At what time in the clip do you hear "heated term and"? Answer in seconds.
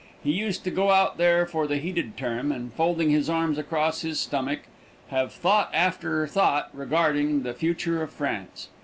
1.77-2.73